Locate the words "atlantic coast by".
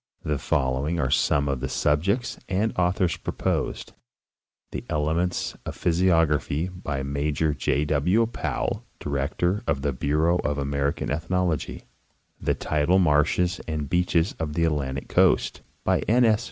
14.65-15.99